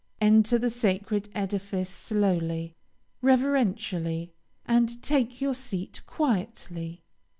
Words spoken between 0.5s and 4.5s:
the sacred edifice slowly, reverentially,